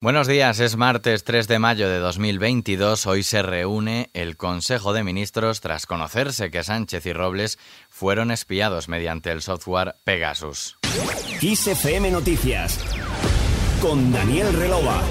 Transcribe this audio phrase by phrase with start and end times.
[0.00, 3.04] Buenos días, es martes 3 de mayo de 2022.
[3.08, 8.88] Hoy se reúne el Consejo de Ministros tras conocerse que Sánchez y Robles fueron espiados
[8.88, 10.78] mediante el software Pegasus.
[12.12, 12.78] Noticias
[13.82, 15.02] con Daniel Relova.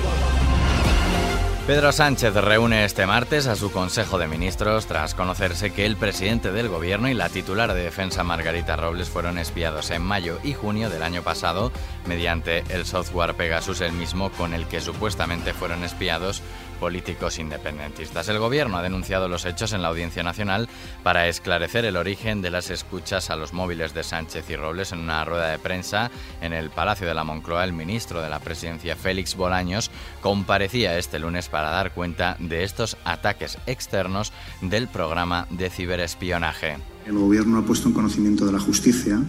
[1.68, 6.54] Pedro Sánchez reúne este martes a su Consejo de Ministros tras conocerse que el presidente
[6.54, 10.90] del Gobierno y la titular de Defensa Margarita Robles fueron espiados en mayo y junio
[10.90, 11.74] del año pasado
[12.08, 16.42] mediante el software Pegasus, el mismo con el que supuestamente fueron espiados
[16.80, 18.30] políticos independentistas.
[18.30, 20.70] El Gobierno ha denunciado los hechos en la Audiencia Nacional
[21.04, 25.00] para esclarecer el origen de las escuchas a los móviles de Sánchez y Robles en
[25.00, 26.10] una rueda de prensa
[26.42, 27.64] en el Palacio de la Moncloa.
[27.64, 29.92] El ministro de la Presidencia, Félix Bolaños,
[30.22, 34.32] comparecía este lunes para dar cuenta de estos ataques externos
[34.62, 36.78] del programa de ciberespionaje.
[37.06, 39.20] El Gobierno ha puesto en conocimiento de la justicia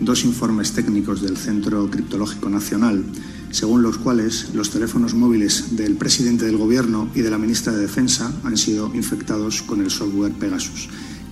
[0.00, 3.04] dos informes técnicos del Centro Criptológico Nacional
[3.54, 7.82] según los cuales los teléfonos móviles del presidente del Gobierno y de la ministra de
[7.82, 10.88] Defensa han sido infectados con el software Pegasus,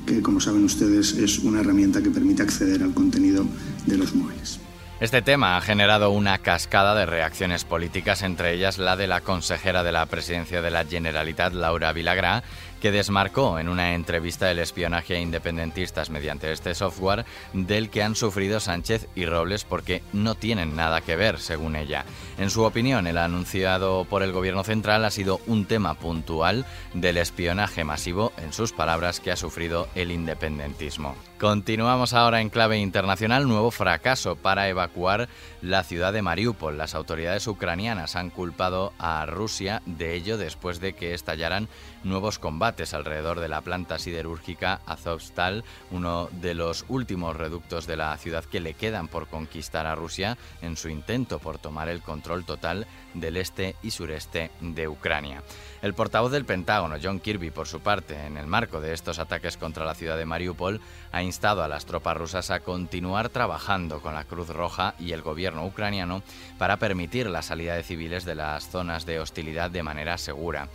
[0.07, 3.45] que, como saben ustedes, es una herramienta que permite acceder al contenido
[3.87, 4.61] de los móviles.
[5.01, 9.83] Este tema ha generado una cascada de reacciones políticas, entre ellas la de la consejera
[9.83, 12.45] de la presidencia de la Generalitat, Laura Vilagrá,
[12.83, 18.17] que desmarcó en una entrevista el espionaje a independentistas mediante este software del que han
[18.17, 22.05] sufrido Sánchez y Robles porque no tienen nada que ver, según ella.
[22.39, 27.19] En su opinión, el anunciado por el gobierno central ha sido un tema puntual del
[27.19, 31.15] espionaje masivo, en sus palabras, que ha sufrido el independentismo.
[31.39, 35.29] Continuamos ahora en clave internacional, nuevo fracaso para evacuar
[35.61, 36.79] la ciudad de Mariupol.
[36.79, 41.69] Las autoridades ucranianas han culpado a Rusia de ello después de que estallaran
[42.05, 48.17] nuevos combates alrededor de la planta siderúrgica Azovstal, uno de los últimos reductos de la
[48.17, 52.45] ciudad que le quedan por conquistar a Rusia en su intento por tomar el control
[52.45, 55.43] total del este y sureste de Ucrania.
[55.83, 59.57] El portavoz del Pentágono, John Kirby, por su parte, en el marco de estos ataques
[59.57, 64.15] contra la ciudad de Mariupol, ha instado a las tropas rusas a continuar trabajando con
[64.15, 66.23] la Cruz Roja y el gobierno ucraniano
[66.59, 70.69] para permitir la salida de civiles de las zonas de hostilidad de manera segura.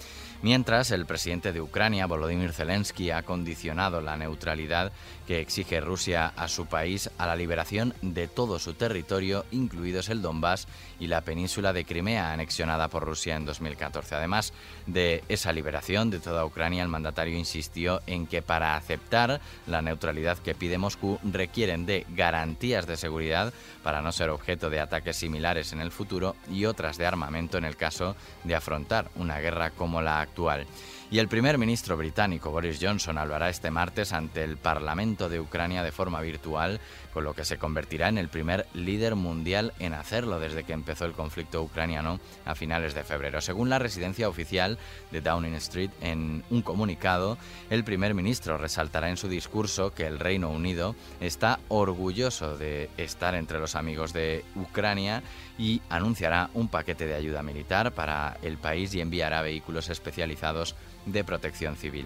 [0.43, 4.91] Mientras, el presidente de Ucrania, Volodymyr Zelensky, ha condicionado la neutralidad
[5.25, 10.21] que exige Rusia a su país a la liberación de todo su territorio, incluidos el
[10.21, 10.67] Donbass
[10.99, 14.13] y la península de Crimea, anexionada por Rusia en 2014.
[14.13, 14.53] Además
[14.85, 20.37] de esa liberación de toda Ucrania, el mandatario insistió en que para aceptar la neutralidad
[20.37, 23.53] que pide Moscú requieren de garantías de seguridad
[23.83, 27.65] para no ser objeto de ataques similares en el futuro y otras de armamento en
[27.65, 30.65] el caso de afrontar una guerra como la actual.
[31.09, 35.81] Y el primer ministro británico Boris Johnson hablará este martes ante el Parlamento de Ucrania
[35.81, 36.81] de forma virtual,
[37.13, 41.05] con lo que se convertirá en el primer líder mundial en hacerlo desde que empezó
[41.05, 43.39] el conflicto ucraniano a finales de febrero.
[43.39, 44.77] Según la residencia oficial
[45.09, 47.37] de Downing Street, en un comunicado,
[47.69, 53.33] el primer ministro resaltará en su discurso que el Reino Unido está orgulloso de estar
[53.33, 55.23] entre los amigos de Ucrania
[55.57, 60.75] y anunciará un paquete de ayuda militar para el país y enviará vehículos especializados
[61.07, 62.05] de protección civil.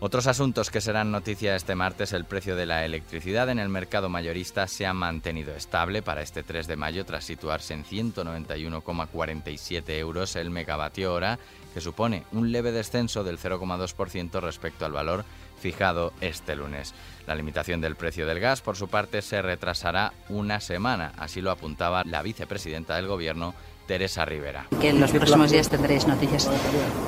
[0.00, 4.08] Otros asuntos que serán noticia este martes, el precio de la electricidad en el mercado
[4.08, 10.36] mayorista se ha mantenido estable para este 3 de mayo tras situarse en 191,47 euros
[10.36, 11.40] el megavatio hora,
[11.74, 15.24] que supone un leve descenso del 0,2% respecto al valor
[15.60, 16.94] fijado este lunes.
[17.26, 21.50] La limitación del precio del gas, por su parte, se retrasará una semana, así lo
[21.50, 23.52] apuntaba la vicepresidenta del Gobierno,
[23.88, 24.66] Teresa Rivera.
[24.80, 26.48] Que en los próximos días tendréis noticias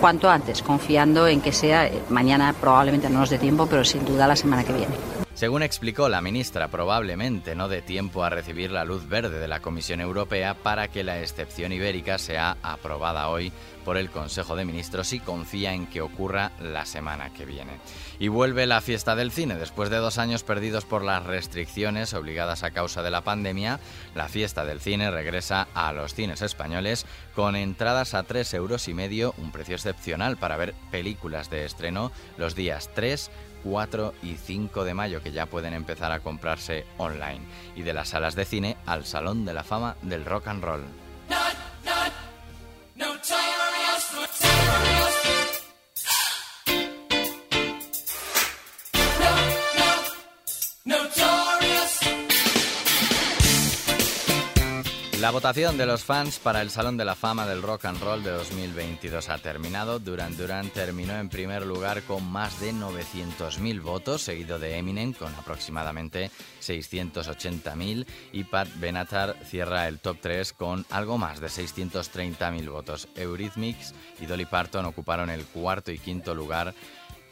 [0.01, 4.05] cuanto antes, confiando en que sea eh, mañana, probablemente no nos dé tiempo, pero sin
[4.05, 5.20] duda la semana que viene.
[5.41, 9.61] Según explicó la ministra, probablemente no dé tiempo a recibir la luz verde de la
[9.61, 13.51] Comisión Europea para que la excepción ibérica sea aprobada hoy
[13.83, 17.73] por el Consejo de Ministros y confía en que ocurra la semana que viene.
[18.19, 19.55] Y vuelve la fiesta del cine.
[19.55, 23.81] Después de dos años perdidos por las restricciones obligadas a causa de la pandemia,
[24.15, 28.93] la fiesta del cine regresa a los cines españoles con entradas a 3 euros y
[28.93, 33.31] medio, un precio excepcional para ver películas de estreno los días 3,
[33.65, 37.41] 4 y 5 de mayo que ya pueden empezar a comprarse online
[37.75, 41.00] y de las salas de cine al Salón de la Fama del Rock and Roll.
[55.21, 58.23] La votación de los fans para el Salón de la Fama del Rock and Roll
[58.23, 59.99] de 2022 ha terminado.
[59.99, 65.35] Duran Duran terminó en primer lugar con más de 900.000 votos, seguido de Eminem con
[65.35, 66.31] aproximadamente
[66.63, 73.07] 680.000 y Pat Benatar cierra el top 3 con algo más de 630.000 votos.
[73.15, 76.73] Eurythmics y Dolly Parton ocuparon el cuarto y quinto lugar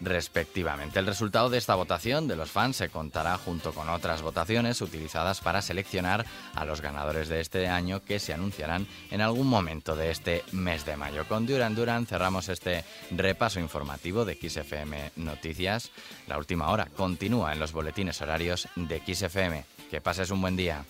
[0.00, 0.98] respectivamente.
[0.98, 5.40] El resultado de esta votación de los fans se contará junto con otras votaciones utilizadas
[5.40, 6.24] para seleccionar
[6.54, 10.84] a los ganadores de este año que se anunciarán en algún momento de este mes
[10.84, 11.26] de mayo.
[11.26, 15.90] Con Duran Duran cerramos este repaso informativo de XFM Noticias.
[16.26, 19.64] La última hora continúa en los boletines horarios de XFM.
[19.90, 20.84] Que pases un buen día.